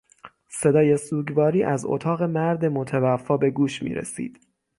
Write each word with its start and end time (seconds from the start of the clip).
صدای 0.49 0.97
سوگواری 0.97 1.63
از 1.63 1.85
اتاق 1.85 2.23
مرد 2.23 2.65
متوفی 2.65 3.37
به 3.37 3.49
گوش 3.49 3.83
میرسید. 3.83 4.39